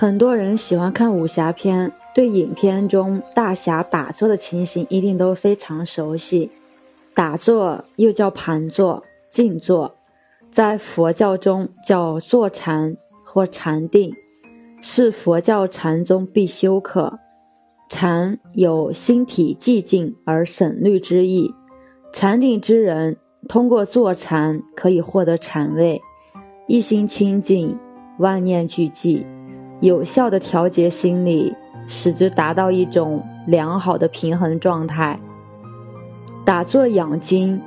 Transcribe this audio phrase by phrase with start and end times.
[0.00, 6.50] 很多人喜欢看武侠片，对影片中大侠打坐的情形一定都非常熟悉。
[7.12, 9.94] 打坐又叫盘坐、静坐，
[10.50, 14.10] 在佛教中叫坐禅或禅定，
[14.80, 17.18] 是佛教禅宗必修课。
[17.90, 21.54] 禅有心体寂静而省虑之意，
[22.10, 23.14] 禅定之人
[23.50, 26.00] 通过坐禅可以获得禅位，
[26.66, 27.78] 一心清净，
[28.18, 29.22] 万念俱寂。
[29.80, 31.54] 有效的调节心理，
[31.86, 35.18] 使之达到一种良好的平衡状态。
[36.44, 37.60] 打坐养精，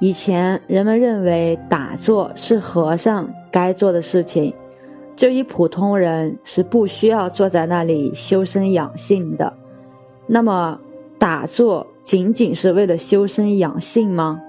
[0.00, 4.54] 以前人们认为打坐是和尚该做的事情，
[5.14, 9.52] 至于普通人是不需要坐在那里修身养性的。
[10.26, 10.78] 那么，
[11.18, 14.40] 打坐仅仅是为了修身养性吗？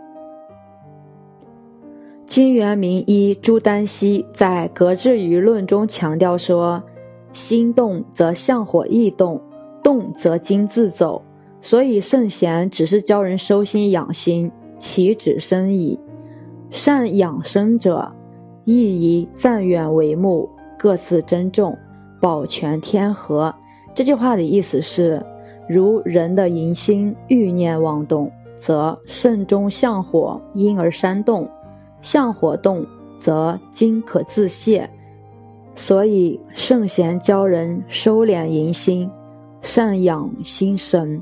[2.26, 6.82] 金元名医朱丹溪在《格致舆论》中强调说。
[7.34, 9.42] 心动则相火易动，
[9.84, 11.22] 动则精自走。
[11.62, 16.00] 所以圣贤只是教人收心养心，岂止生矣？
[16.70, 18.12] 善养生者，
[18.66, 21.78] 亦以暂远为目，各自珍重，
[22.22, 23.54] 保全天和。
[23.96, 25.24] 这句话的意思是：
[25.70, 31.46] 如人的淫心欲念妄动，则肾中向火因而煽动；
[32.02, 32.86] 向火动，
[33.20, 34.90] 则精可自泄。
[35.76, 39.10] 所以，圣贤教人收敛淫心，
[39.62, 41.22] 善养心神。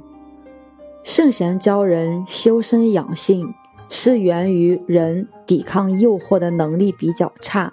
[1.04, 3.54] 圣贤教人修身养性，
[3.90, 7.72] 是源于人抵抗诱惑的能力比较差。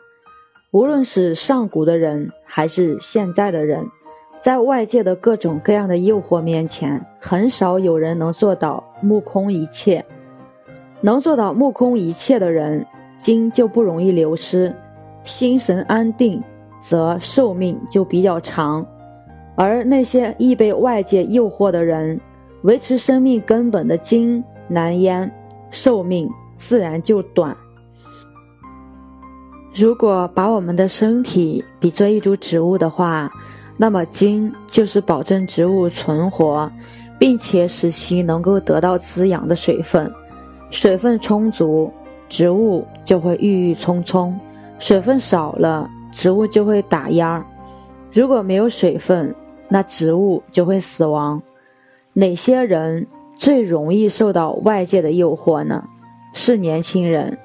[0.71, 3.85] 无论是上古的人，还是现在的人，
[4.41, 10.05] 在外界的各种各样的诱惑面前，很少有人能做到目空一切。
[11.01, 12.87] 能做到目空一切的人，
[13.19, 14.75] 精就不容易流失，
[15.25, 16.43] 心神安定。
[16.81, 18.87] 则寿命就比较长，
[19.57, 22.21] 而那些易被外界诱惑的人，
[22.63, 25.31] 维持生命根本的精难焉，
[25.71, 27.57] 寿命自然就短。
[29.75, 33.31] 如果把我们的身体比作一株植物的话，
[33.77, 36.71] 那么精就是保证植物存活，
[37.19, 40.11] 并且使其能够得到滋养的水分。
[40.71, 41.93] 水分充足，
[42.29, 44.33] 植物就会郁郁葱葱；
[44.81, 47.45] 水分少了，植物就会打秧
[48.13, 49.35] 如果没有水分，
[49.69, 51.41] 那植物就会死亡。
[52.15, 55.85] 哪些人最容易受到外界的诱惑呢？
[56.33, 57.39] 是年轻人。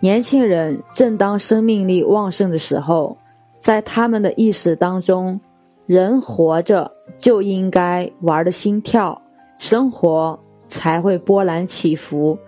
[0.00, 3.16] 年轻人正当生命力旺盛的时候，
[3.58, 5.40] 在他们的意识当中，
[5.86, 9.20] 人活着就应该玩的心跳，
[9.58, 12.38] 生活才会波澜起伏。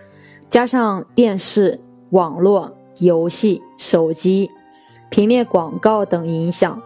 [0.49, 1.79] 加上电视、
[2.11, 4.51] 网络、游戏、手机。
[5.11, 6.81] 平面广告等影响，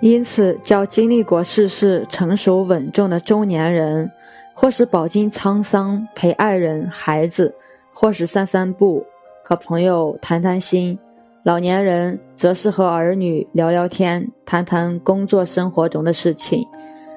[0.00, 4.10] 因此较经历过世事、成熟稳重的中年人，
[4.54, 7.54] 或是饱经沧桑陪爱人、孩子，
[7.92, 9.04] 或是散散步
[9.44, 10.96] 和朋友谈谈心；
[11.42, 16.62] 老年人则是和儿女聊聊天、谈谈工作生活中的事情；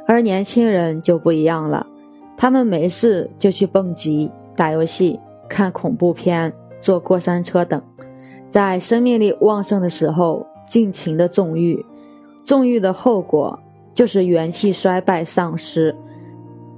[0.06, 1.88] 而年轻人就不一样了，
[2.36, 7.82] 他们没事就去蹦极、打游戏、看恐怖片、坐过山车等。
[8.54, 11.84] 在生命力旺盛的时候，尽情的纵欲，
[12.46, 13.60] 纵欲的后果
[13.96, 15.96] 就是元气衰败丧失，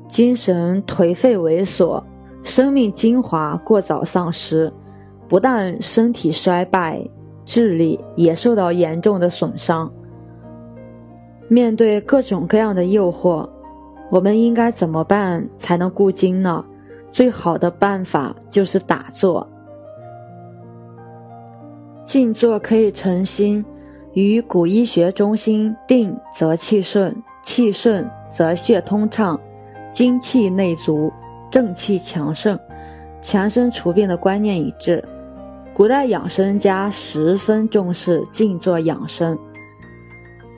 [0.08, 2.02] 精神颓废萎缩，
[2.44, 4.72] 生命精华过早丧失，
[5.28, 7.06] 不但身体衰败，
[7.44, 9.92] 智力也受到严重的损伤。
[11.50, 13.46] 面对各种各样的诱惑，
[14.10, 16.64] 我们应该怎么办才能固精呢？
[17.12, 19.46] 最好的办法就是打坐。
[22.06, 23.66] 静坐可以成心，
[24.14, 29.40] 与古医学中心定则气顺，气顺则血通畅，
[29.92, 31.12] 精气内足，
[31.50, 32.58] 正气强盛，
[33.22, 35.04] 强身除病的观念一致。
[35.74, 39.38] 古代养生家十分重视静坐养生，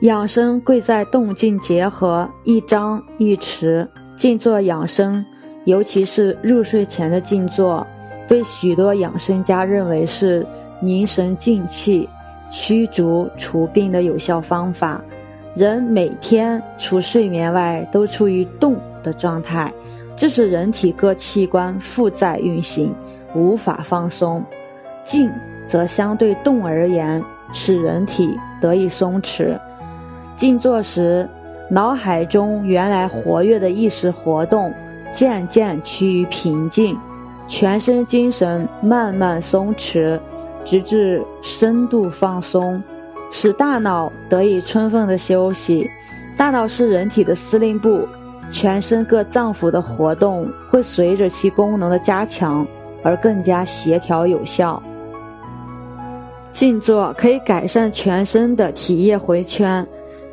[0.02, 3.88] 养生贵在动静结合，一张一弛。
[4.16, 5.24] 静坐养生，
[5.64, 7.86] 尤其是入睡前的静坐。
[8.28, 10.46] 被许多养生家认为是
[10.80, 12.08] 凝神静气、
[12.50, 15.02] 驱逐除病的有效方法。
[15.54, 19.72] 人每天除睡眠外都处于动的状态，
[20.14, 22.94] 这是人体各器官负载运行，
[23.34, 24.44] 无法放松。
[25.02, 25.32] 静
[25.66, 27.20] 则相对动而言，
[27.52, 29.58] 使人体得以松弛。
[30.36, 31.28] 静坐时，
[31.70, 34.72] 脑海中原来活跃的意识活动
[35.10, 36.96] 渐渐趋于平静。
[37.48, 40.20] 全身精神慢慢松弛，
[40.64, 42.80] 直至深度放松，
[43.30, 45.90] 使大脑得以充分的休息。
[46.36, 48.06] 大脑是人体的司令部，
[48.50, 52.64] 全身各脏腑的活动会随着其功能的加强
[53.02, 54.80] 而更加协调有效。
[56.50, 59.86] 静坐可以改善全身的体液回圈，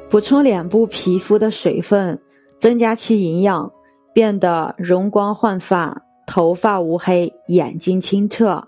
[0.10, 2.20] 补充脸部皮肤的水分，
[2.58, 3.72] 增加其营养，
[4.14, 8.64] 变得容光焕发，头发无黑，眼睛清澈。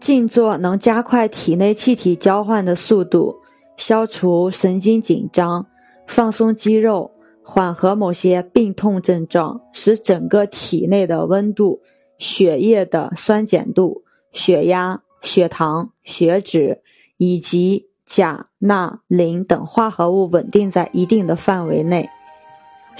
[0.00, 3.36] 静坐能加快体内气体交换的速度，
[3.76, 5.66] 消除神经紧张，
[6.06, 7.10] 放松肌肉，
[7.42, 11.80] 缓和某些病痛症状，使整个体内的温度、
[12.18, 15.02] 血液的酸碱度、血压。
[15.20, 16.80] 血糖、血脂
[17.16, 22.08] 以及钾、钠、磷等化合物稳定在一定的范围内。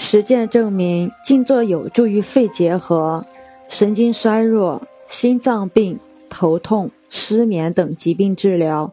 [0.01, 3.23] 实践证明，静坐有助于肺结核、
[3.67, 5.99] 神经衰弱、心脏病、
[6.29, 8.91] 头痛、失眠等疾病治疗。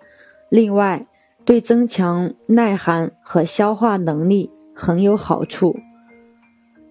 [0.51, 1.07] 另外，
[1.45, 5.77] 对增强耐寒和消化能力很有好处。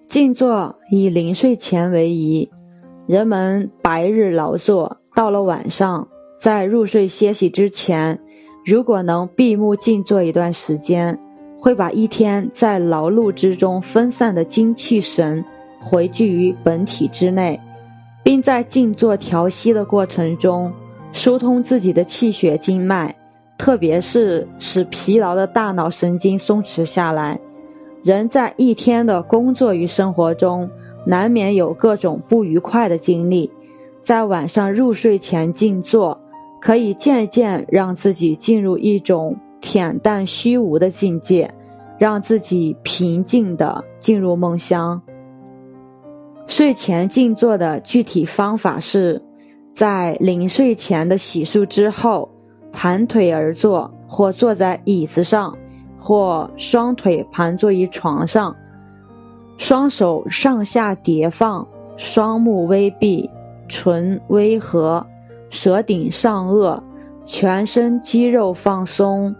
[0.07, 2.50] 静坐以临睡前为宜，
[3.06, 6.07] 人们白日劳作，到了晚上。
[6.39, 8.19] 在入睡歇息之前，
[8.65, 11.19] 如果能闭目静坐一段时间，
[11.59, 15.43] 会把一天在劳碌之中分散的精气神
[15.81, 17.59] 回聚于本体之内，
[18.23, 20.71] 并在静坐调息的过程中
[21.11, 23.15] 疏通自己的气血经脉，
[23.57, 27.39] 特别是使疲劳的大脑神经松弛下来。
[28.03, 30.69] 人在一天的工作与生活中，
[31.05, 33.49] 难免有各种不愉快的经历，
[34.01, 36.19] 在晚上入睡前静坐。
[36.61, 41.51] 可以渐渐让自己进入一种恬淡虚无的境界，
[41.97, 45.01] 让自己平静地进入梦乡。
[46.45, 49.19] 睡前静坐的具体方法是，
[49.73, 52.29] 在临睡前的洗漱之后，
[52.71, 55.57] 盘腿而坐，或坐在椅子上，
[55.97, 58.56] 或双腿盘坐于床上，
[59.57, 61.67] 双手上下叠放，
[61.97, 63.27] 双目微闭，
[63.67, 65.03] 唇微合。
[65.50, 66.79] 舌顶上颚，
[67.23, 69.33] 全身肌肉放松，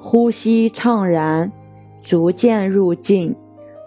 [0.00, 1.50] 呼吸畅然，
[2.02, 3.34] 逐渐入静。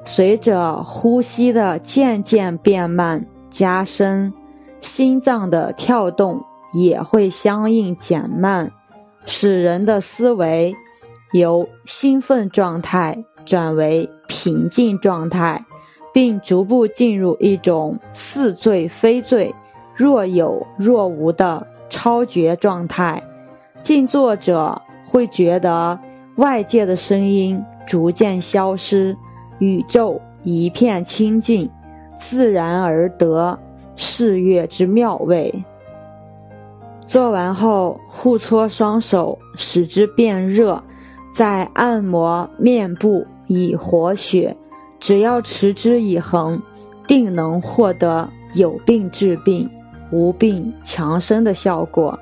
[0.06, 4.34] 随着呼吸的渐渐变慢加深，
[4.80, 6.44] 心脏的跳动
[6.74, 8.72] 也会相应减慢，
[9.26, 10.76] 使人的思维
[11.34, 15.64] 由兴奋状态转为平静状态，
[16.12, 19.54] 并逐步进入一种似醉非醉。
[19.96, 23.22] 若有若无的超绝状态，
[23.84, 26.00] 静坐者会觉得
[26.36, 29.16] 外界的声音逐渐消失，
[29.60, 31.70] 宇宙一片清净，
[32.16, 33.58] 自然而得
[33.96, 35.54] 视乐之妙味。
[37.06, 40.82] 做完后，互搓双手，使之变热，
[41.34, 44.56] 再按摩面部以活血。
[45.00, 46.62] 只要持之以恒，
[47.06, 49.70] 定能获得有病治病。
[50.14, 52.20] 无病强身的效果。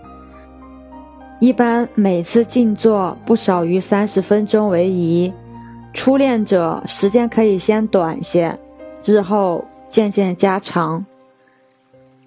[1.39, 5.31] 一般每次静坐不少于三十分钟为宜，
[5.93, 8.53] 初恋者时间可以先短些，
[9.05, 11.03] 日后渐渐加长。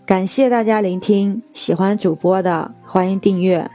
[0.06, 3.70] 感谢大家聆听，喜欢主播的欢迎订阅。